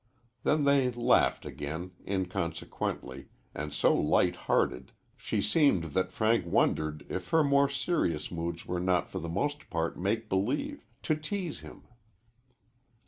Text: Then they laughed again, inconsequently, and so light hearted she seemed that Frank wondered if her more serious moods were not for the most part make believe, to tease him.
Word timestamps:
Then 0.41 0.63
they 0.63 0.89
laughed 0.91 1.45
again, 1.45 1.91
inconsequently, 2.07 3.27
and 3.53 3.71
so 3.71 3.93
light 3.95 4.35
hearted 4.35 4.93
she 5.15 5.43
seemed 5.43 5.93
that 5.93 6.11
Frank 6.11 6.43
wondered 6.47 7.05
if 7.07 7.29
her 7.29 7.43
more 7.43 7.69
serious 7.69 8.31
moods 8.31 8.65
were 8.65 8.79
not 8.79 9.11
for 9.11 9.19
the 9.19 9.29
most 9.29 9.69
part 9.69 9.99
make 9.99 10.27
believe, 10.27 10.87
to 11.03 11.13
tease 11.15 11.59
him. 11.59 11.83